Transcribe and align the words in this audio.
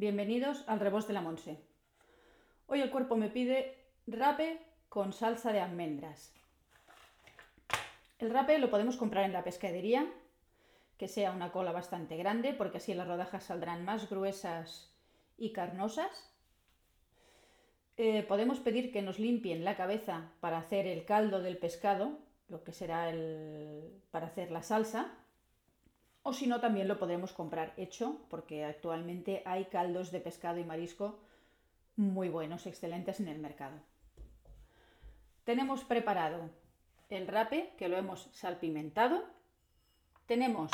Bienvenidos 0.00 0.64
al 0.66 0.80
Rebos 0.80 1.06
de 1.06 1.12
la 1.12 1.20
Monse. 1.20 1.58
Hoy 2.68 2.80
el 2.80 2.90
cuerpo 2.90 3.16
me 3.16 3.28
pide 3.28 3.76
rape 4.06 4.58
con 4.88 5.12
salsa 5.12 5.52
de 5.52 5.60
almendras. 5.60 6.32
El 8.18 8.30
rape 8.30 8.58
lo 8.58 8.70
podemos 8.70 8.96
comprar 8.96 9.26
en 9.26 9.34
la 9.34 9.44
pescadería, 9.44 10.10
que 10.96 11.06
sea 11.06 11.32
una 11.32 11.52
cola 11.52 11.72
bastante 11.72 12.16
grande, 12.16 12.54
porque 12.54 12.78
así 12.78 12.94
las 12.94 13.08
rodajas 13.08 13.44
saldrán 13.44 13.84
más 13.84 14.08
gruesas 14.08 14.90
y 15.36 15.52
carnosas. 15.52 16.32
Eh, 17.98 18.22
podemos 18.22 18.58
pedir 18.58 18.92
que 18.92 19.02
nos 19.02 19.18
limpien 19.18 19.66
la 19.66 19.76
cabeza 19.76 20.32
para 20.40 20.56
hacer 20.56 20.86
el 20.86 21.04
caldo 21.04 21.42
del 21.42 21.58
pescado, 21.58 22.20
lo 22.48 22.64
que 22.64 22.72
será 22.72 23.10
el, 23.10 24.00
para 24.10 24.28
hacer 24.28 24.50
la 24.50 24.62
salsa 24.62 25.12
o 26.22 26.32
si 26.32 26.46
no, 26.46 26.60
también 26.60 26.88
lo 26.88 26.98
podremos 26.98 27.32
comprar 27.32 27.72
hecho, 27.76 28.20
porque 28.28 28.64
actualmente 28.64 29.42
hay 29.46 29.66
caldos 29.66 30.10
de 30.10 30.20
pescado 30.20 30.58
y 30.58 30.64
marisco 30.64 31.18
muy 31.96 32.28
buenos, 32.28 32.66
excelentes 32.66 33.20
en 33.20 33.28
el 33.28 33.38
mercado. 33.38 33.78
Tenemos 35.44 35.84
preparado 35.84 36.50
el 37.08 37.26
rape, 37.26 37.72
que 37.76 37.88
lo 37.88 37.96
hemos 37.96 38.28
salpimentado. 38.32 39.24
Tenemos 40.26 40.70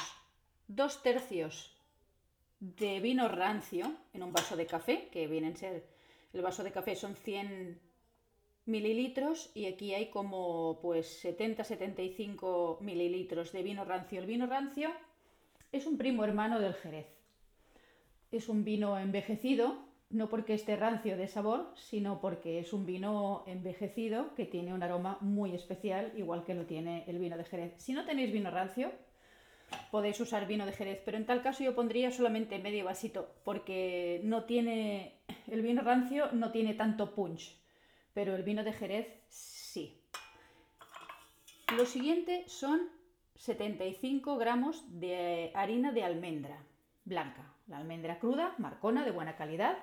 dos 0.69 1.03
tercios 1.03 1.77
de 2.61 3.01
vino 3.01 3.29
rancio 3.29 3.93
en 4.13 4.23
un 4.23 4.33
vaso 4.33 4.57
de 4.57 4.67
café, 4.67 5.09
que 5.11 5.27
vienen 5.27 5.55
a 5.55 5.57
ser, 5.57 5.87
el 6.33 6.43
vaso 6.43 6.63
de 6.63 6.73
café 6.73 6.95
son 6.97 7.15
100 7.15 7.81
mililitros 8.67 9.51
y 9.55 9.67
aquí 9.67 9.95
hay 9.95 10.11
como 10.11 10.81
pues 10.83 11.25
70-75 11.25 12.81
mililitros 12.81 13.53
de 13.53 13.63
vino 13.63 13.85
rancio. 13.85 14.21
El 14.21 14.27
vino 14.27 14.47
rancio 14.47 14.91
es 15.77 15.87
un 15.87 15.99
primo 15.99 16.25
hermano 16.25 16.59
del 16.59 16.75
Jerez. 16.75 17.07
Es 18.33 18.49
un 18.49 18.65
vino 18.65 18.99
envejecido, 18.99 19.85
no 20.11 20.29
porque 20.29 20.55
esté 20.55 20.77
rancio 20.77 21.17
de 21.17 21.29
sabor, 21.29 21.73
sino 21.77 22.21
porque 22.21 22.59
es 22.59 22.73
un 22.73 22.87
vino 22.87 23.45
envejecido 23.47 24.35
que 24.35 24.47
tiene 24.47 24.73
un 24.73 24.83
aroma 24.83 25.19
muy 25.21 25.55
especial, 25.55 26.13
igual 26.17 26.45
que 26.45 26.55
lo 26.55 26.65
tiene 26.65 27.05
el 27.07 27.19
vino 27.19 27.37
de 27.37 27.45
Jerez. 27.45 27.75
Si 27.77 27.93
no 27.93 28.05
tenéis 28.05 28.33
vino 28.33 28.51
rancio, 28.51 28.91
podéis 29.91 30.19
usar 30.21 30.47
vino 30.47 30.65
de 30.65 30.73
Jerez, 30.73 31.03
pero 31.05 31.17
en 31.17 31.27
tal 31.27 31.43
caso 31.43 31.63
yo 31.63 31.75
pondría 31.75 32.11
solamente 32.11 32.59
medio 32.59 32.85
vasito, 32.85 33.35
porque 33.45 34.21
no 34.25 34.45
tiene 34.45 35.17
el 35.49 35.63
vino 35.63 35.83
rancio 35.83 36.31
no 36.33 36.51
tiene 36.51 36.75
tanto 36.75 37.15
punch, 37.15 37.57
pero 38.15 38.35
el 38.35 38.43
vino 38.43 38.65
de 38.65 38.73
Jerez 38.73 39.09
sí. 39.29 40.01
Lo 41.77 41.85
siguiente 41.85 42.45
son 42.47 42.96
75 43.39 44.37
gramos 44.37 44.85
de 45.01 45.51
harina 45.55 45.93
de 45.93 46.05
almendra 46.05 46.59
blanca, 47.05 47.53
la 47.69 47.79
almendra 47.79 48.19
cruda, 48.19 48.55
marcona, 48.59 49.05
de 49.05 49.11
buena 49.11 49.37
calidad. 49.37 49.77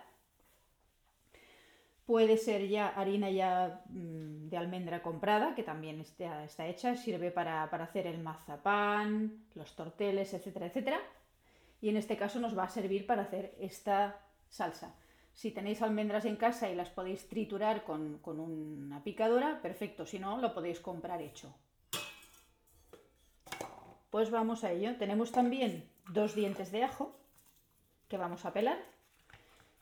Puede 2.06 2.38
ser 2.38 2.68
ya 2.68 2.90
harina 2.90 3.30
ya 3.30 3.82
mm, 3.90 4.50
de 4.50 4.58
almendra 4.58 5.02
comprada, 5.02 5.56
que 5.56 5.64
también 5.64 6.02
está, 6.02 6.68
hecha, 6.68 6.96
sirve 6.96 7.32
para, 7.32 7.64
hacer 7.64 8.08
el 8.08 8.20
mazapán, 8.20 9.46
los 9.56 9.76
torteles, 9.76 10.34
etcétera, 10.34 10.66
etcétera. 10.66 11.00
Y 11.82 11.90
en 11.90 11.98
este 11.98 12.18
caso 12.18 12.40
nos 12.40 12.58
va 12.58 12.64
a 12.64 12.70
servir 12.70 13.06
para 13.06 13.24
hacer 13.24 13.56
esta 13.60 14.20
salsa. 14.50 14.96
Si 15.34 15.52
tenéis 15.52 15.82
almendras 15.82 16.26
en 16.26 16.36
casa 16.36 16.70
y 16.70 16.76
las 16.76 16.90
podéis 16.90 17.28
triturar 17.28 17.84
con 17.84 18.20
una 18.40 19.04
picadora, 19.04 19.62
perfecto. 19.62 20.06
Si 20.06 20.20
no, 20.20 20.38
lo 20.40 20.54
podéis 20.54 20.80
comprar 20.80 21.22
hecho. 21.22 21.54
Pues 24.14 24.30
vamos 24.30 24.64
a 24.64 24.72
ello. 24.72 24.96
Tenemos 24.98 25.32
también 25.32 25.90
dos 26.10 26.36
dientes 26.36 26.72
de 26.72 26.84
ajo 26.84 27.18
que 28.08 28.20
vamos 28.20 28.46
a 28.46 28.54
pelar. 28.54 28.78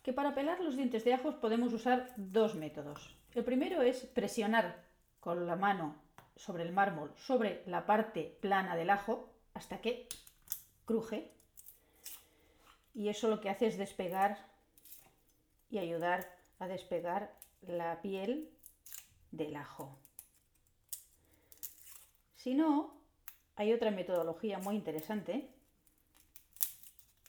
Que 0.04 0.14
para 0.14 0.34
pelar 0.34 0.62
los 0.62 0.78
dientes 0.78 1.04
de 1.04 1.14
ajo 1.14 1.42
podemos 1.42 1.74
usar 1.74 2.14
dos 2.16 2.56
métodos. 2.56 3.14
El 3.36 3.44
primero 3.44 3.82
es 3.82 4.06
presionar 4.06 4.86
con 5.20 5.46
la 5.48 5.58
mano 5.58 5.98
sobre 6.38 6.64
el 6.64 6.72
mármol, 6.72 7.12
sobre 7.18 7.62
la 7.66 7.86
parte 7.86 8.38
plana 8.40 8.78
del 8.78 8.92
ajo, 8.92 9.30
hasta 9.54 9.82
que 9.82 10.08
cruje. 10.86 11.34
Y 12.94 13.10
eso 13.10 13.28
lo 13.28 13.42
que 13.42 13.50
hace 13.50 13.68
es 13.68 13.78
despegar 13.78 14.38
y 15.70 15.78
ayudar 15.78 16.26
a 16.60 16.70
despegar 16.70 17.38
la 17.64 18.02
piel 18.02 18.50
del 19.32 19.58
ajo. 19.58 20.00
Si 22.38 22.54
no, 22.54 23.01
hay 23.62 23.74
otra 23.74 23.92
metodología 23.92 24.58
muy 24.58 24.76
interesante 24.76 25.48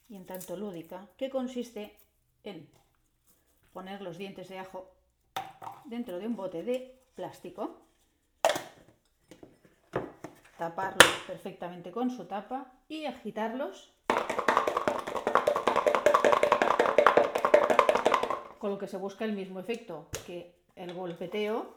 y 0.09 0.17
en 0.17 0.25
tanto 0.25 0.57
lúdica 0.57 1.07
que 1.19 1.29
consiste 1.29 1.95
en 2.43 2.67
poner 3.75 4.01
los 4.01 4.17
dientes 4.17 4.49
de 4.49 4.59
ajo 4.59 4.91
dentro 5.85 6.19
de 6.19 6.27
un 6.27 6.35
bote 6.35 6.63
de 6.63 6.99
plástico, 7.15 7.83
taparlos 10.57 11.23
perfectamente 11.27 11.91
con 11.91 12.11
su 12.11 12.25
tapa 12.25 12.73
y 12.89 13.05
agitarlos 13.05 13.93
con 18.59 18.71
lo 18.71 18.79
que 18.79 18.87
se 18.87 18.97
busca 18.97 19.27
el 19.27 19.35
mismo 19.35 19.61
efecto, 19.61 20.09
que 20.27 20.55
el 20.77 20.95
golpeteo 20.95 21.77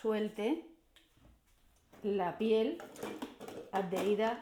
suelte 0.00 0.73
la 2.04 2.36
piel 2.36 2.78
adherida 3.72 4.38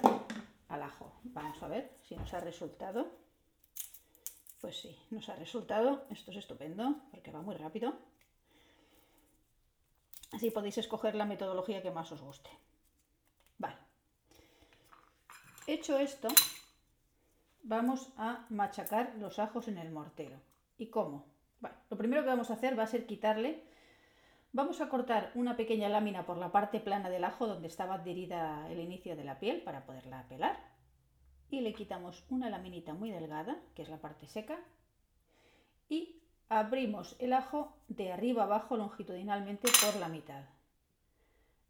al 0.68 0.82
ajo. 0.82 1.12
Vamos 1.22 1.62
a 1.62 1.68
ver 1.68 1.92
si 2.02 2.16
nos 2.16 2.34
ha 2.34 2.40
resultado. 2.40 3.06
Pues 4.60 4.80
sí, 4.80 4.98
nos 5.10 5.28
ha 5.28 5.36
resultado. 5.36 6.04
Esto 6.10 6.32
es 6.32 6.38
estupendo 6.38 6.96
porque 7.12 7.30
va 7.30 7.40
muy 7.40 7.54
rápido. 7.54 7.94
Así 10.32 10.50
podéis 10.50 10.78
escoger 10.78 11.14
la 11.14 11.24
metodología 11.24 11.82
que 11.82 11.90
más 11.92 12.10
os 12.10 12.20
guste. 12.20 12.50
Vale. 13.58 13.76
Hecho 15.68 15.98
esto, 15.98 16.28
vamos 17.62 18.08
a 18.16 18.44
machacar 18.48 19.14
los 19.18 19.38
ajos 19.38 19.68
en 19.68 19.78
el 19.78 19.92
mortero. 19.92 20.40
¿Y 20.78 20.88
cómo? 20.88 21.26
Lo 21.90 21.96
primero 21.96 22.22
que 22.22 22.28
vamos 22.28 22.50
a 22.50 22.54
hacer 22.54 22.76
va 22.76 22.82
a 22.82 22.88
ser 22.88 23.06
quitarle 23.06 23.62
Vamos 24.54 24.82
a 24.82 24.90
cortar 24.90 25.32
una 25.34 25.56
pequeña 25.56 25.88
lámina 25.88 26.26
por 26.26 26.36
la 26.36 26.52
parte 26.52 26.78
plana 26.78 27.08
del 27.08 27.24
ajo 27.24 27.46
donde 27.46 27.68
estaba 27.68 27.94
adherida 27.94 28.70
el 28.70 28.80
inicio 28.80 29.16
de 29.16 29.24
la 29.24 29.38
piel 29.38 29.62
para 29.62 29.86
poderla 29.86 30.28
pelar. 30.28 30.58
Y 31.48 31.62
le 31.62 31.72
quitamos 31.72 32.22
una 32.28 32.50
laminita 32.50 32.92
muy 32.92 33.10
delgada, 33.10 33.56
que 33.74 33.80
es 33.80 33.88
la 33.88 33.96
parte 33.96 34.26
seca. 34.26 34.58
Y 35.88 36.20
abrimos 36.50 37.16
el 37.18 37.32
ajo 37.32 37.74
de 37.88 38.12
arriba 38.12 38.42
abajo 38.42 38.76
longitudinalmente 38.76 39.70
por 39.80 39.98
la 39.98 40.08
mitad. 40.08 40.44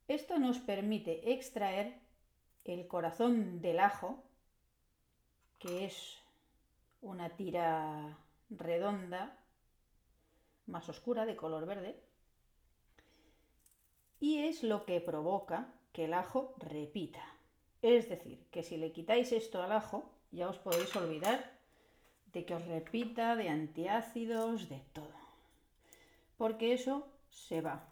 Esto 0.09 0.41
nos 0.41 0.59
permite 0.59 1.33
extraer 1.33 2.01
el 2.65 2.89
corazón 2.89 3.61
del 3.61 3.79
ajo, 3.79 4.25
que 5.61 5.85
es 5.85 6.19
una 7.01 7.31
tira 7.31 8.19
redonda 8.51 9.39
más 10.67 10.89
oscura 10.89 11.27
de 11.27 11.37
color 11.37 11.65
verde 11.65 12.12
y 14.23 14.39
es 14.39 14.63
lo 14.63 14.87
que 14.87 15.01
provoca 15.01 15.67
que 15.93 16.05
el 16.05 16.15
ajo 16.15 16.55
repita. 16.59 17.25
Es 17.83 18.09
decir, 18.09 18.39
que 18.53 18.63
si 18.63 18.77
le 18.77 18.93
quitáis 18.93 19.33
esto 19.33 19.61
al 19.61 19.73
ajo, 19.73 20.09
ya 20.31 20.49
os 20.49 20.59
podéis 20.59 20.95
olvidar 20.95 21.51
de 22.33 22.45
que 22.45 22.55
os 22.55 22.65
repita, 22.65 23.35
de 23.35 23.49
antiácidos, 23.49 24.69
de 24.69 24.81
todo. 24.93 25.19
Porque 26.39 26.73
eso 26.73 27.09
se 27.31 27.63
va. 27.63 27.83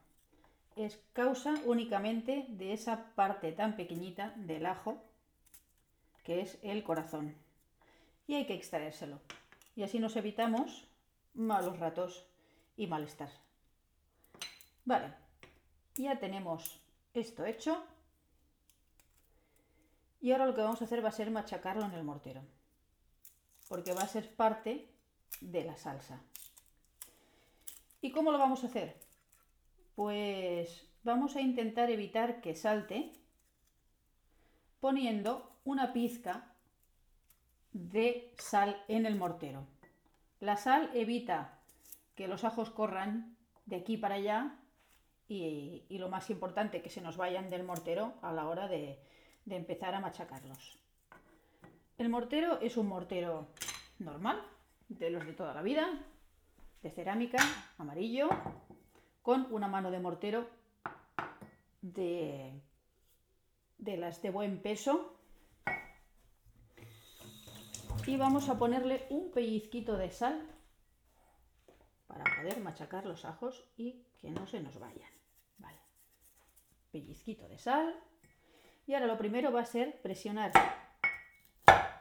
Es 0.77 1.01
causa 1.15 1.53
únicamente 1.65 2.47
de 2.49 2.75
esa 2.75 3.13
parte 3.17 3.51
tan 3.51 3.75
pequeñita 3.75 4.33
del 4.37 4.67
ajo, 4.67 5.03
que 6.23 6.43
es 6.43 6.61
el 6.63 6.85
corazón. 6.85 7.35
Y 8.29 8.35
hay 8.37 8.47
que 8.47 8.55
extraérselo. 8.55 9.19
Y 9.75 9.83
así 9.83 9.99
nos 9.99 10.15
evitamos 10.15 10.87
malos 11.35 11.81
ratos 11.81 12.25
y 12.77 12.87
malestar. 12.87 13.31
Vale, 14.85 15.13
ya 16.03 16.19
tenemos 16.19 16.81
esto 17.15 17.45
hecho. 17.45 17.83
Y 20.21 20.33
ahora 20.33 20.47
lo 20.47 20.55
que 20.55 20.63
vamos 20.63 20.81
a 20.83 20.85
hacer 20.85 21.05
va 21.05 21.09
a 21.09 21.13
ser 21.13 21.31
machacarlo 21.31 21.85
en 21.85 21.93
el 21.93 22.05
mortero. 22.05 22.43
Porque 23.69 23.93
va 23.93 24.03
a 24.03 24.09
ser 24.09 24.35
parte 24.35 24.91
de 25.41 25.65
la 25.65 25.77
salsa. 25.77 26.21
¿Y 28.03 28.13
cómo 28.13 28.33
lo 28.33 28.39
vamos 28.39 28.65
a 28.65 28.67
hacer? 28.67 28.97
Pues 29.95 30.87
vamos 31.03 31.37
a 31.37 31.41
intentar 31.41 31.91
evitar 31.91 32.41
que 32.41 32.55
salte 32.55 33.13
poniendo 34.81 35.53
una 35.65 35.93
pizca 35.93 36.55
de 37.73 38.35
sal 38.39 38.83
en 38.89 39.07
el 39.07 39.17
mortero. 39.17 39.67
La 40.41 40.57
sal 40.57 40.91
evita 40.95 41.59
que 42.15 42.29
los 42.29 42.45
ajos 42.45 42.71
corran 42.71 43.37
de 43.67 43.77
aquí 43.77 43.97
para 43.97 44.17
allá 44.17 44.60
y, 45.31 45.97
lo 45.99 46.09
más 46.09 46.29
importante, 46.31 46.83
que 46.83 46.91
se 46.91 47.01
nos 47.01 47.17
vayan 47.17 47.51
del 47.51 47.63
mortero 47.63 48.15
a 48.21 48.33
la 48.33 48.49
hora 48.49 48.67
de, 48.67 48.99
empezar 49.49 49.95
a 49.95 50.01
machacarlos. 50.01 50.77
El 51.99 52.09
mortero 52.09 52.61
es 52.61 52.77
un 52.77 52.89
mortero 52.89 53.47
normal, 54.01 54.43
de 54.89 55.11
los 55.11 55.25
de 55.25 55.33
toda 55.33 55.55
la 55.55 55.63
vida, 55.63 55.89
de 56.83 56.91
cerámica, 56.91 57.39
amarillo, 57.79 58.29
con 59.23 59.47
una 59.53 59.69
mano 59.69 59.93
de 59.93 60.01
mortero 60.01 60.49
de, 61.81 62.61
las 63.79 64.23
de 64.23 64.31
buen 64.31 64.61
peso. 64.61 65.15
Y 68.05 68.17
vamos 68.17 68.49
a 68.49 68.59
ponerle 68.59 69.07
un 69.11 69.31
pellizquito 69.31 69.97
de 69.97 70.11
sal 70.11 70.45
poder 72.41 72.61
machacar 72.61 73.05
los 73.05 73.25
ajos 73.25 73.65
y 73.77 74.03
que 74.21 74.31
no 74.31 74.47
se 74.47 74.61
nos 74.61 74.79
vayan. 74.79 75.11
Pellizquito 76.91 77.47
de 77.49 77.59
sal. 77.59 77.95
Y 78.87 78.95
ahora 78.95 79.07
lo 79.07 79.19
primero 79.19 79.53
va 79.53 79.61
a 79.61 79.65
ser 79.65 80.01
presionar 80.03 80.51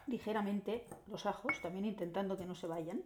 ligeramente 0.07 0.87
los 1.07 1.25
ajos, 1.27 1.61
también 1.61 1.85
intentando 1.85 2.37
que 2.37 2.45
no 2.45 2.55
se 2.55 2.67
vayan. 2.67 3.03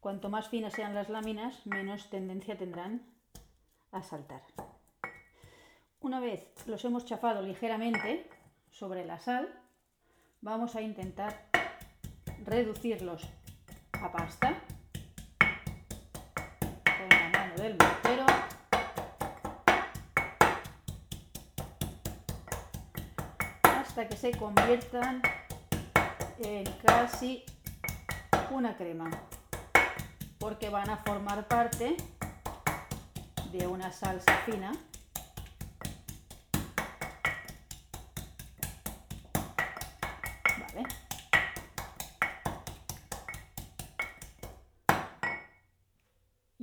Cuanto 0.00 0.28
más 0.28 0.48
finas 0.48 0.72
sean 0.72 0.94
las 0.94 1.08
láminas, 1.08 1.64
menos 1.66 2.10
tendencia 2.10 2.58
tendrán 2.58 3.06
a 3.92 4.02
saltar. 4.02 4.42
Una 6.00 6.20
vez 6.20 6.52
los 6.66 6.84
hemos 6.84 7.04
chafado 7.04 7.42
ligeramente 7.42 8.28
sobre 8.70 9.04
la 9.04 9.20
sal, 9.20 9.48
vamos 10.40 10.74
a 10.74 10.82
intentar 10.82 11.48
reducirlos 12.44 13.28
pasta. 14.10 14.54
Con 16.84 17.08
la 17.08 17.28
mano 17.38 17.54
del 17.56 17.76
mortero. 17.76 18.26
hasta 23.62 24.08
que 24.08 24.16
se 24.16 24.32
conviertan 24.32 25.22
en 26.38 26.64
casi 26.84 27.44
una 28.50 28.76
crema. 28.76 29.08
Porque 30.38 30.68
van 30.68 30.90
a 30.90 30.96
formar 30.96 31.46
parte 31.46 31.96
de 33.52 33.66
una 33.68 33.92
salsa 33.92 34.36
fina 34.38 34.72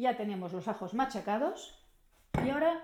ya 0.01 0.17
tenemos 0.17 0.51
los 0.51 0.67
ajos 0.67 0.95
machacados 0.95 1.77
y 2.43 2.49
ahora 2.49 2.83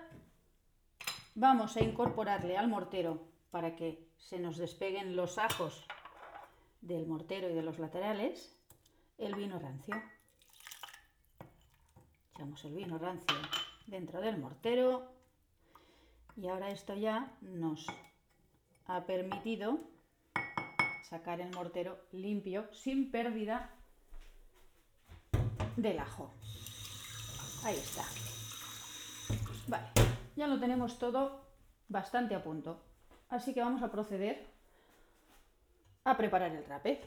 vamos 1.34 1.76
a 1.76 1.82
incorporarle 1.82 2.60
al 2.60 2.68
mortero 2.68 3.28
para 3.50 3.76
que 3.76 4.08
se 4.18 4.38
nos 4.38 4.58
despeguen 4.58 5.16
los 5.16 5.40
ajos 5.40 5.88
del 6.82 7.08
mortero 7.08 7.50
y 7.50 7.56
de 7.56 7.64
los 7.64 7.80
laterales 7.80 8.56
el 9.18 9.34
vino 9.34 9.58
rancio. 9.58 9.96
Echamos 12.36 12.64
el 12.66 12.76
vino 12.76 13.00
rancio 13.00 13.36
dentro 13.88 14.22
del 14.22 14.38
mortero 14.38 15.12
y 16.36 16.48
ahora 16.48 16.70
esto 16.70 16.94
ya 16.94 17.36
nos 17.42 17.88
ha 18.86 19.06
permitido 19.08 19.80
sacar 21.02 21.42
el 21.42 21.52
mortero 21.56 21.98
limpio 22.12 22.72
sin 22.74 23.10
pérdida 23.10 23.72
del 25.78 25.98
ajo. 25.98 26.32
Ahí 27.68 27.76
está. 27.76 28.06
Vale, 29.68 29.88
ya 30.38 30.48
lo 30.48 30.58
tenemos 30.58 30.98
todo 30.98 31.42
bastante 31.90 32.34
a 32.34 32.42
punto. 32.42 32.82
Así 33.28 33.54
que 33.54 33.60
vamos 33.60 33.84
a 33.84 33.92
proceder 33.92 34.48
a 36.06 36.16
preparar 36.16 36.56
el 36.56 36.64
rape. 36.64 37.02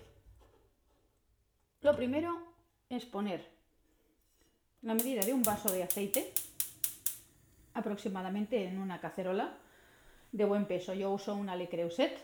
Lo 1.80 1.96
primero 1.96 2.52
es 2.90 3.06
poner 3.06 3.50
la 4.82 4.92
medida 4.92 5.22
de 5.22 5.32
un 5.32 5.42
vaso 5.42 5.72
de 5.72 5.82
aceite 5.82 6.30
aproximadamente 7.72 8.62
en 8.62 8.82
una 8.82 9.00
cacerola 9.00 9.56
de 10.30 10.44
buen 10.44 10.66
peso. 10.66 10.92
Yo 10.92 11.10
uso 11.10 11.36
una 11.36 11.56
Le 11.56 11.70
Creuset 11.70 12.22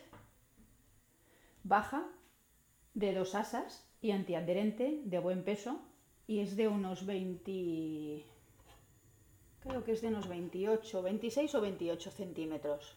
baja 1.64 2.06
de 2.92 3.14
dos 3.14 3.34
asas 3.34 3.88
y 4.02 4.10
antiadherente 4.10 5.00
de 5.06 5.18
buen 5.20 5.42
peso 5.42 5.80
y 6.26 6.40
es 6.40 6.56
de 6.56 6.68
unos 6.68 7.06
20 7.06 8.24
creo 9.60 9.84
que 9.84 9.92
es 9.92 10.00
de 10.00 10.08
unos 10.08 10.28
28 10.28 11.02
26 11.02 11.54
o 11.54 11.60
28 11.60 12.10
centímetros 12.10 12.96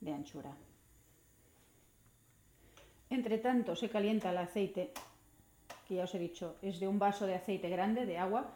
de 0.00 0.12
anchura 0.12 0.56
entre 3.10 3.38
tanto 3.38 3.74
se 3.76 3.88
calienta 3.88 4.30
el 4.30 4.38
aceite 4.38 4.92
que 5.86 5.96
ya 5.96 6.04
os 6.04 6.14
he 6.14 6.18
dicho 6.18 6.56
es 6.62 6.80
de 6.80 6.88
un 6.88 6.98
vaso 6.98 7.26
de 7.26 7.34
aceite 7.34 7.68
grande 7.68 8.06
de 8.06 8.18
agua 8.18 8.50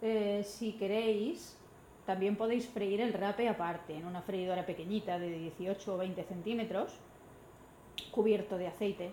eh, 0.00 0.42
si 0.44 0.72
queréis 0.72 1.58
también 2.08 2.36
podéis 2.36 2.66
freír 2.66 3.02
el 3.02 3.12
rape 3.12 3.50
aparte, 3.50 3.94
en 3.94 4.06
una 4.06 4.22
freidora 4.22 4.64
pequeñita 4.64 5.18
de 5.18 5.28
18 5.28 5.94
o 5.94 5.98
20 5.98 6.24
centímetros, 6.24 6.98
cubierto 8.10 8.56
de 8.56 8.68
aceite. 8.68 9.10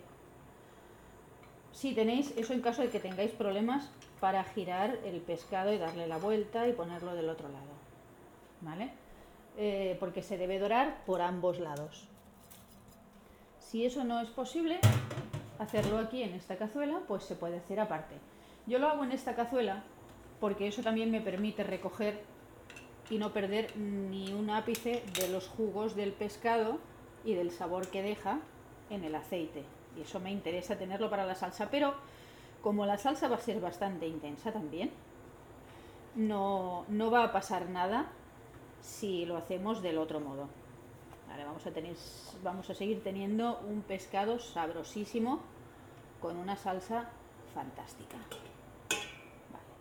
Si 1.76 1.94
tenéis, 1.94 2.34
eso 2.38 2.54
en 2.54 2.62
caso 2.62 2.82
de 2.82 2.88
que 2.88 3.02
tengáis 3.02 3.32
problemas 3.32 3.90
para 4.22 4.46
girar 4.46 4.98
el 5.04 5.20
pescado 5.20 5.74
y 5.74 5.78
darle 5.78 6.08
la 6.08 6.18
vuelta 6.18 6.70
y 6.70 6.72
ponerlo 6.72 7.14
del 7.16 7.28
otro 7.28 7.50
lado. 7.50 7.74
¿Vale? 8.62 8.92
Eh, 9.58 9.98
porque 10.00 10.24
se 10.24 10.38
debe 10.38 10.58
dorar 10.58 11.04
por 11.06 11.22
ambos 11.22 11.60
lados. 11.60 12.08
Si 13.60 13.86
eso 13.86 14.06
no 14.06 14.22
es 14.22 14.30
posible, 14.30 14.80
hacerlo 15.60 15.98
aquí 15.98 16.24
en 16.24 16.34
esta 16.34 16.56
cazuela, 16.56 17.02
pues 17.10 17.26
se 17.26 17.36
puede 17.36 17.58
hacer 17.58 17.82
aparte. 17.82 18.16
Yo 18.68 18.80
lo 18.80 18.88
hago 18.88 19.04
en 19.04 19.12
esta 19.12 19.36
cazuela 19.36 19.84
porque 20.40 20.70
eso 20.70 20.82
también 20.82 21.12
me 21.12 21.20
permite 21.20 21.66
recoger 21.66 22.22
y 23.10 23.18
no 23.18 23.34
perder 23.34 23.76
ni 23.76 24.32
un 24.32 24.50
ápice 24.50 25.04
de 25.20 25.28
los 25.28 25.50
jugos 25.50 25.94
del 25.98 26.14
pescado 26.14 26.80
y 27.26 27.34
del 27.34 27.52
sabor 27.52 27.90
que 27.90 28.02
deja 28.02 28.40
en 28.90 29.04
el 29.04 29.14
aceite. 29.14 29.66
Y 29.98 30.02
eso 30.02 30.20
me 30.20 30.32
interesa 30.32 30.78
tenerlo 30.78 31.10
para 31.10 31.26
la 31.26 31.36
salsa, 31.36 31.70
pero 31.70 31.94
como 32.62 32.86
la 32.86 32.98
salsa 32.98 33.28
va 33.28 33.36
a 33.36 33.40
ser 33.40 33.60
bastante 33.60 34.08
intensa 34.08 34.52
también, 34.52 34.92
no, 36.16 36.86
no 36.88 37.12
va 37.12 37.24
a 37.24 37.32
pasar 37.32 37.70
nada 37.70 38.08
si 38.82 39.26
lo 39.26 39.38
hacemos 39.38 39.82
del 39.82 39.98
otro 39.98 40.20
modo. 40.20 40.48
vamos, 41.28 41.66
a 41.66 41.72
tener, 41.72 41.96
vamos 42.44 42.70
a 42.70 42.76
seguir 42.76 43.04
teniendo 43.04 43.60
un 43.68 43.82
pescado 43.82 44.40
sabrosísimo 44.40 45.42
con 46.22 46.38
una 46.38 46.56
salsa 46.56 47.10
fantástica. 47.54 48.18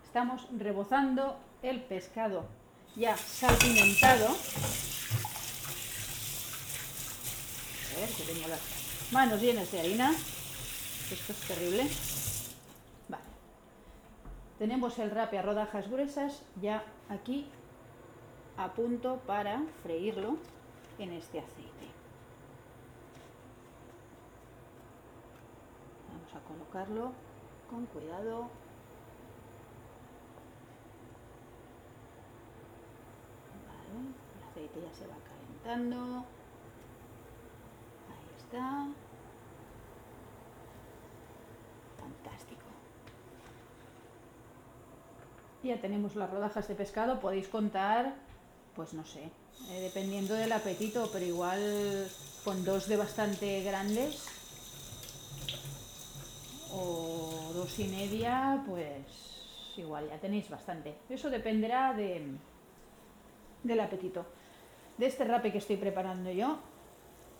estamos 0.05 0.47
rebozando 0.57 1.37
el 1.61 1.81
pescado 1.81 2.45
ya 2.95 3.17
salpimentado. 3.17 4.27
A 7.91 7.99
ver, 7.99 8.09
que 8.09 8.23
tengo 8.23 8.47
las 8.47 8.74
manos 9.11 9.41
llenas 9.41 9.71
de 9.71 9.79
harina. 9.79 10.11
Esto 10.11 11.31
es 11.31 11.39
terrible. 11.47 11.87
Vale. 13.09 13.23
Tenemos 14.59 14.97
el 14.99 15.11
rape 15.11 15.37
a 15.37 15.41
rodajas 15.41 15.89
gruesas 15.89 16.41
ya 16.61 16.83
aquí 17.09 17.47
a 18.57 18.73
punto 18.73 19.21
para 19.27 19.61
freírlo 19.83 20.37
en 20.97 21.11
este 21.11 21.39
aceite. 21.39 21.87
Vamos 26.09 26.33
a 26.33 26.47
colocarlo 26.47 27.11
con 27.69 27.85
cuidado 27.87 28.49
ya 34.81 34.93
se 34.93 35.07
va 35.07 35.15
calentando. 35.23 36.25
Fantástico. 41.99 42.61
Ya 45.63 45.81
tenemos 45.81 46.15
las 46.15 46.29
rodajas 46.29 46.67
de 46.67 46.75
pescado. 46.75 47.19
Podéis 47.19 47.47
contar, 47.47 48.15
pues 48.75 48.93
no 48.93 49.03
sé, 49.05 49.23
eh, 49.69 49.81
dependiendo 49.81 50.35
del 50.35 50.51
apetito, 50.51 51.09
pero 51.11 51.25
igual 51.25 52.09
con 52.43 52.63
dos 52.63 52.87
de 52.87 52.97
bastante 52.97 53.63
grandes 53.63 54.27
o 56.71 57.51
dos 57.53 57.79
y 57.79 57.87
media, 57.87 58.63
pues 58.67 59.73
igual 59.77 60.07
ya 60.09 60.19
tenéis 60.19 60.49
bastante. 60.49 60.95
Eso 61.09 61.29
dependerá 61.29 61.93
de, 61.93 62.37
del 63.63 63.79
apetito 63.79 64.25
de 64.97 65.07
este 65.07 65.25
rape 65.25 65.51
que 65.51 65.57
estoy 65.57 65.77
preparando 65.77 66.31
yo, 66.31 66.59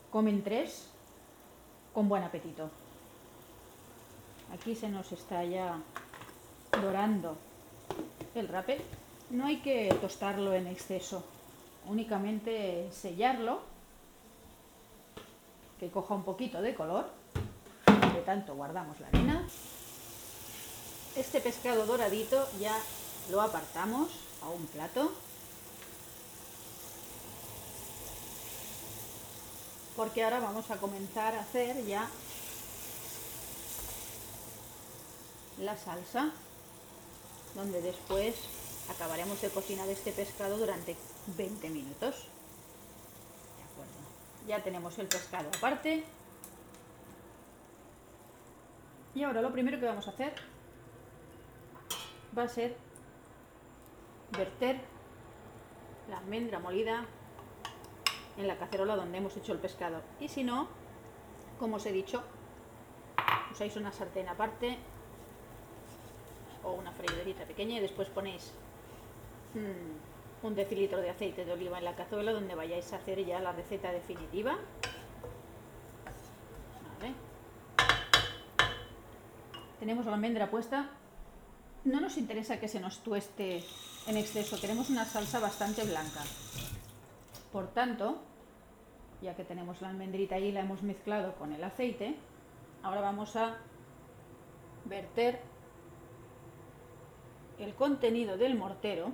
comen 0.09 0.43
tres 0.43 0.91
con 1.95 2.09
buen 2.09 2.23
apetito. 2.23 2.69
Aquí 4.53 4.75
se 4.75 4.89
nos 4.89 5.13
está 5.13 5.45
ya 5.45 5.79
dorando 6.81 7.37
el 8.35 8.49
rape. 8.49 8.81
No 9.29 9.45
hay 9.45 9.61
que 9.61 9.95
tostarlo 10.01 10.53
en 10.53 10.67
exceso, 10.67 11.23
únicamente 11.87 12.89
sellarlo, 12.91 13.61
que 15.79 15.89
coja 15.89 16.13
un 16.13 16.23
poquito 16.23 16.61
de 16.61 16.75
color 16.75 17.09
Entre 17.87 18.21
tanto 18.21 18.55
guardamos 18.55 18.99
la 18.99 19.07
harina. 19.07 19.47
Este 21.15 21.39
pescado 21.39 21.85
doradito 21.85 22.45
ya 22.59 22.77
lo 23.31 23.41
apartamos 23.41 24.09
a 24.43 24.49
un 24.49 24.65
plato. 24.67 25.13
Porque 29.95 30.23
ahora 30.23 30.39
vamos 30.39 30.69
a 30.71 30.77
comenzar 30.77 31.35
a 31.35 31.41
hacer 31.41 31.85
ya 31.85 32.09
la 35.59 35.77
salsa, 35.77 36.31
donde 37.55 37.81
después 37.81 38.35
acabaremos 38.89 39.41
de 39.41 39.49
cocinar 39.49 39.87
este 39.87 40.11
pescado 40.11 40.57
durante 40.57 40.95
20 41.37 41.69
minutos. 41.69 42.27
Ya 44.47 44.61
tenemos 44.61 44.99
el 44.99 45.07
pescado 45.07 45.49
aparte. 45.57 46.03
Y 49.15 49.23
ahora 49.23 49.41
lo 49.41 49.51
primero 49.51 49.79
que 49.79 49.85
vamos 49.85 50.07
a 50.07 50.11
hacer 50.11 50.33
va 52.37 52.43
a 52.43 52.49
ser 52.49 52.75
verter 54.37 54.81
la 56.09 56.17
almendra 56.17 56.59
molida 56.59 57.05
en 58.37 58.47
la 58.47 58.57
cacerola 58.57 58.95
donde 58.95 59.17
hemos 59.17 59.35
hecho 59.37 59.53
el 59.53 59.59
pescado. 59.59 60.01
Y 60.19 60.27
si 60.27 60.43
no, 60.43 60.67
como 61.59 61.77
os 61.77 61.85
he 61.85 61.91
dicho, 61.91 62.23
usáis 63.51 63.75
una 63.75 63.91
sartén 63.91 64.27
aparte 64.27 64.77
o 66.63 66.73
una 66.73 66.91
freiderita 66.91 67.45
pequeña 67.45 67.77
y 67.77 67.79
después 67.79 68.09
ponéis 68.09 68.51
mm, 69.53 70.45
un 70.45 70.55
decilitro 70.55 70.99
de 70.99 71.09
aceite 71.09 71.45
de 71.45 71.53
oliva 71.53 71.77
en 71.77 71.85
la 71.85 71.95
cazuela 71.95 72.31
donde 72.33 72.55
vayáis 72.55 72.91
a 72.93 72.97
hacer 72.97 73.23
ya 73.25 73.39
la 73.39 73.51
receta 73.51 73.91
definitiva. 73.91 74.57
Tenemos 79.79 80.05
la 80.05 80.13
almendra 80.13 80.49
puesta. 80.49 80.89
No 81.83 82.01
nos 82.01 82.17
interesa 82.17 82.59
que 82.59 82.67
se 82.67 82.79
nos 82.79 83.03
tueste 83.03 83.63
en 84.07 84.17
exceso, 84.17 84.59
queremos 84.59 84.89
una 84.89 85.05
salsa 85.05 85.39
bastante 85.39 85.83
blanca. 85.83 86.23
Por 87.55 87.67
tanto, 87.69 88.17
ya 89.21 89.33
que 89.33 89.45
tenemos 89.45 89.79
la 89.81 89.87
almendrita 89.87 90.35
ahí, 90.35 90.51
la 90.51 90.59
hemos 90.59 90.83
mezclado 90.83 91.35
con 91.35 91.53
el 91.53 91.63
aceite, 91.63 92.17
ahora 92.83 92.99
vamos 92.99 93.37
a 93.37 93.55
verter 94.83 95.39
el 97.57 97.73
contenido 97.75 98.35
del 98.35 98.57
mortero, 98.57 99.13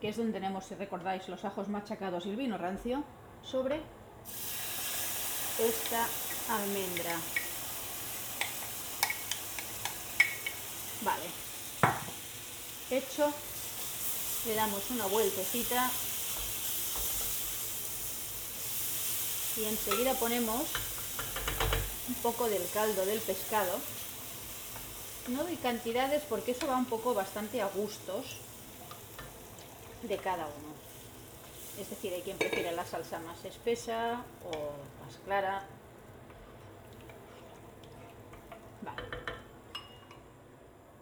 que 0.00 0.08
es 0.08 0.16
donde 0.16 0.32
tenemos, 0.32 0.64
si 0.64 0.76
recordáis, 0.76 1.28
los 1.28 1.44
ajos 1.44 1.68
machacados 1.68 2.24
y 2.24 2.30
el 2.30 2.36
vino 2.36 2.56
rancio, 2.56 3.04
sobre 3.42 3.82
esta 5.60 6.06
almendra. 6.54 7.16
Vale. 11.04 11.26
Hecho, 12.90 13.30
le 14.46 14.54
damos 14.54 14.90
una 14.90 15.04
vueltecita 15.04 15.90
y 19.58 19.64
enseguida 19.64 20.14
ponemos 20.14 20.62
un 22.08 22.14
poco 22.16 22.48
del 22.48 22.62
caldo 22.72 23.04
del 23.04 23.20
pescado 23.20 23.78
no 25.28 25.44
doy 25.44 25.56
cantidades 25.56 26.22
porque 26.28 26.52
eso 26.52 26.66
va 26.66 26.76
un 26.76 26.86
poco 26.86 27.12
bastante 27.14 27.60
a 27.60 27.68
gustos 27.68 28.38
de 30.02 30.16
cada 30.16 30.46
uno. 30.46 30.72
Es 31.78 31.90
decir, 31.90 32.12
hay 32.12 32.22
quien 32.22 32.38
prefiere 32.38 32.72
la 32.72 32.84
salsa 32.86 33.18
más 33.20 33.44
espesa 33.44 34.22
o 34.44 35.04
más 35.04 35.18
clara. 35.24 35.64
Vale. 38.82 39.02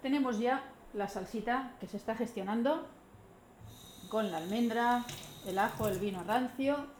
Tenemos 0.02 0.38
ya 0.38 0.64
la 0.92 1.08
salsita 1.08 1.72
que 1.80 1.86
se 1.86 1.96
está 1.96 2.16
gestionando 2.16 2.86
con 4.08 4.30
la 4.30 4.38
almendra, 4.38 5.04
el 5.46 5.58
ajo, 5.58 5.88
el 5.88 5.98
vino 5.98 6.24
rancio 6.24 6.95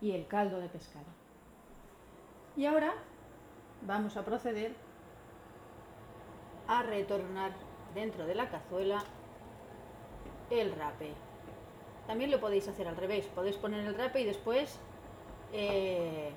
y 0.00 0.12
el 0.12 0.26
caldo 0.26 0.60
de 0.60 0.68
pescado. 0.68 1.06
Y 2.56 2.66
ahora 2.66 2.94
vamos 3.82 4.16
a 4.16 4.24
proceder 4.24 4.74
a 6.66 6.82
retornar 6.82 7.52
dentro 7.94 8.26
de 8.26 8.34
la 8.34 8.48
cazuela 8.48 9.02
el 10.50 10.72
rape. 10.72 11.12
También 12.06 12.30
lo 12.30 12.40
podéis 12.40 12.66
hacer 12.68 12.88
al 12.88 12.96
revés, 12.96 13.26
podéis 13.26 13.56
poner 13.56 13.84
el 13.84 13.94
rape 13.94 14.20
y 14.20 14.24
después 14.24 14.78
eh, 15.52 16.32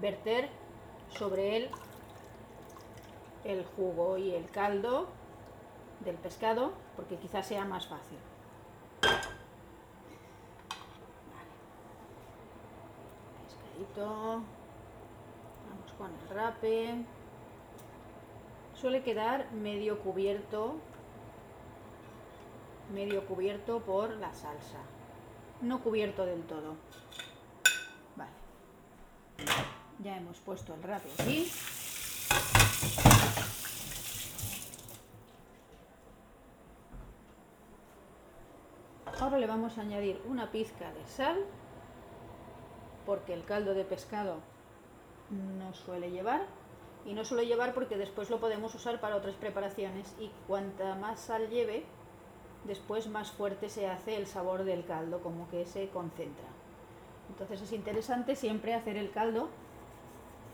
verter 0.00 0.48
sobre 1.08 1.56
él 1.56 1.70
el 3.44 3.64
jugo 3.64 4.16
y 4.16 4.34
el 4.34 4.50
caldo 4.50 5.08
del 6.00 6.16
pescado, 6.16 6.72
porque 6.96 7.16
quizás 7.16 7.46
sea 7.46 7.64
más 7.64 7.86
fácil. 7.86 8.18
Vamos 13.96 15.92
con 15.98 16.10
el 16.10 16.28
rape. 16.34 17.04
Suele 18.74 19.02
quedar 19.02 19.50
medio 19.52 20.00
cubierto 20.00 20.76
medio 22.92 23.26
cubierto 23.26 23.80
por 23.80 24.10
la 24.10 24.32
salsa. 24.32 24.78
No 25.60 25.80
cubierto 25.80 26.26
del 26.26 26.42
todo. 26.42 26.76
Vale. 28.16 28.30
Ya 30.00 30.16
hemos 30.16 30.38
puesto 30.38 30.74
el 30.74 30.82
rape 30.82 31.08
aquí. 31.18 31.50
Ahora 39.20 39.38
le 39.38 39.46
vamos 39.46 39.78
a 39.78 39.80
añadir 39.80 40.20
una 40.28 40.50
pizca 40.50 40.92
de 40.92 41.06
sal 41.06 41.38
porque 43.06 43.34
el 43.34 43.44
caldo 43.44 43.74
de 43.74 43.84
pescado 43.84 44.36
no 45.30 45.72
suele 45.74 46.10
llevar 46.10 46.42
y 47.06 47.12
no 47.12 47.24
suelo 47.24 47.42
llevar 47.42 47.74
porque 47.74 47.96
después 47.96 48.30
lo 48.30 48.40
podemos 48.40 48.74
usar 48.74 49.00
para 49.00 49.16
otras 49.16 49.34
preparaciones 49.34 50.14
y 50.18 50.30
cuanta 50.46 50.94
más 50.94 51.20
sal 51.20 51.48
lleve, 51.50 51.84
después 52.64 53.08
más 53.08 53.30
fuerte 53.30 53.68
se 53.68 53.88
hace 53.88 54.16
el 54.16 54.26
sabor 54.26 54.64
del 54.64 54.84
caldo, 54.84 55.20
como 55.20 55.48
que 55.48 55.66
se 55.66 55.88
concentra. 55.88 56.48
Entonces 57.28 57.62
es 57.62 57.72
interesante 57.72 58.36
siempre 58.36 58.74
hacer 58.74 58.96
el 58.96 59.10
caldo 59.10 59.48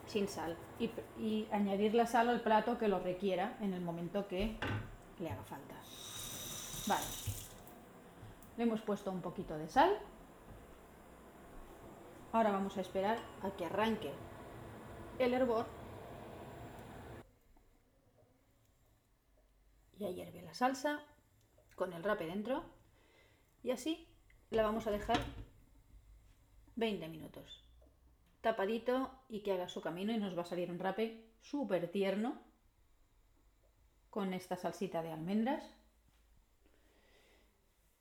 sin 0.07 0.27
sal 0.27 0.57
y, 0.79 0.91
y 1.19 1.47
añadir 1.53 1.95
la 1.95 2.07
sal 2.07 2.29
al 2.29 2.41
plato 2.41 2.79
que 2.79 2.89
lo 2.89 2.99
requiera 2.99 3.57
en 3.61 3.75
el 3.75 3.81
momento 3.81 4.27
que 4.27 4.57
le 5.21 5.31
haga 5.31 5.45
falta. 5.45 5.75
Vale, 6.87 7.05
le 8.57 8.65
hemos 8.65 8.81
puesto 8.81 9.11
un 9.11 9.21
poquito 9.21 9.57
de 9.57 9.69
sal. 9.69 9.97
Ahora 12.33 12.53
vamos 12.53 12.77
a 12.77 12.81
esperar 12.81 13.19
a 13.43 13.51
que 13.57 13.65
arranque 13.65 14.13
el 15.19 15.35
hervor 15.35 15.67
Ya 20.01 20.09
hierve 20.09 20.41
la 20.41 20.55
salsa 20.55 20.99
con 21.75 21.93
el 21.93 22.03
rape 22.03 22.25
dentro 22.25 22.65
y 23.63 23.71
así 23.71 24.09
la 24.49 24.63
vamos 24.63 24.87
a 24.87 24.91
dejar 24.91 25.19
20 26.77 27.07
minutos. 27.09 27.63
Tapadito 28.41 29.11
y 29.29 29.43
que 29.43 29.53
haga 29.53 29.69
su 29.69 29.83
camino 29.83 30.11
y 30.13 30.17
nos 30.17 30.35
va 30.37 30.41
a 30.41 30.47
salir 30.47 30.71
un 30.71 30.79
rape 30.79 31.35
súper 31.43 31.91
tierno 31.91 32.41
con 34.09 34.33
esta 34.33 34.57
salsita 34.57 35.03
de 35.03 35.13
almendras. 35.13 35.71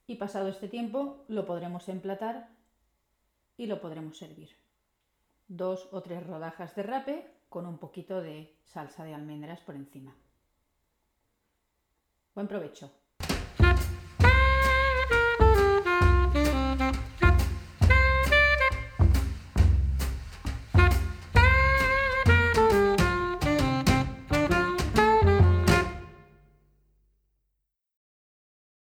Y 0.07 0.15
pasado 0.15 0.47
este 0.47 0.69
tiempo 0.69 1.25
lo 1.27 1.45
podremos 1.45 1.89
emplatar 1.89 2.58
y 3.59 3.67
lo 3.67 3.81
podremos 3.81 4.17
servir. 4.17 4.49
Dos 5.49 5.89
o 5.91 6.01
tres 6.01 6.25
rodajas 6.25 6.73
de 6.75 6.83
rape 6.83 7.27
con 7.49 7.65
un 7.65 7.77
poquito 7.77 8.21
de 8.21 8.55
salsa 8.63 9.03
de 9.03 9.13
almendras 9.13 9.59
por 9.59 9.75
encima. 9.75 10.15
Buen 12.33 12.47
provecho. 12.47 12.89